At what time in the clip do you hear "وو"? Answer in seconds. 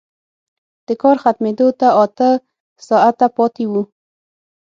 3.71-3.83